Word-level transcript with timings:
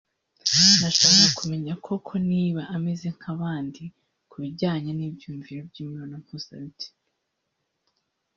"Nashakaga 0.79 1.27
kumenya 1.39 1.73
koko 1.85 2.13
niba 2.29 2.61
ameze 2.75 3.07
nk’abandi 3.15 3.83
ku 4.29 4.35
bijyanye 4.43 4.91
n’ibyiyumviro 4.93 5.61
by’imibonano 5.69 6.15
mpuzabitsina 6.23 6.99